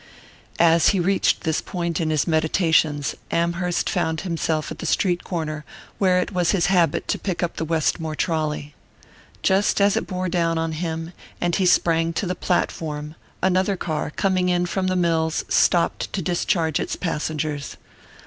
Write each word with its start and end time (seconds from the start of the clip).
As 0.57 0.87
he 0.87 0.99
reached 0.99 1.41
this 1.41 1.61
point 1.61 2.01
in 2.01 2.09
his 2.09 2.25
meditations, 2.25 3.13
Amherst 3.29 3.87
found 3.87 4.21
himself 4.21 4.71
at 4.71 4.79
the 4.79 4.87
street 4.87 5.23
corner 5.23 5.63
where 5.99 6.17
it 6.17 6.31
was 6.31 6.49
his 6.53 6.65
habit 6.73 7.07
to 7.09 7.19
pick 7.19 7.43
up 7.43 7.57
the 7.57 7.65
Westmore 7.65 8.15
trolley. 8.15 8.73
Just 9.43 9.79
as 9.79 9.95
it 9.95 10.07
bore 10.07 10.27
down 10.27 10.57
on 10.57 10.71
him, 10.71 11.13
and 11.39 11.55
he 11.55 11.67
sprang 11.67 12.13
to 12.13 12.25
the 12.25 12.33
platform, 12.33 13.13
another 13.43 13.77
car, 13.77 14.09
coming 14.09 14.49
in 14.49 14.65
from 14.65 14.87
the 14.87 14.95
mills, 14.95 15.45
stopped 15.49 16.11
to 16.13 16.21
discharge 16.23 16.79
its 16.79 16.95
passengers. 16.95 17.77